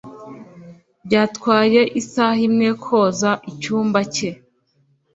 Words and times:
Byatwaye 1.05 1.81
isaha 2.01 2.41
imwe 2.47 2.69
koza 2.83 3.31
icyumba 3.51 3.99
cye. 4.15 4.29